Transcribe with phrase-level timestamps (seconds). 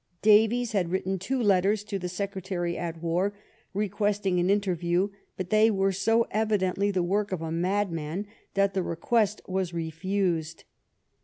[0.23, 3.33] Davies had written two letters to the Secretary at War,
[3.71, 8.25] requesting an interview; but they were so evidently the work of a madman,
[8.55, 10.63] that the request was refused.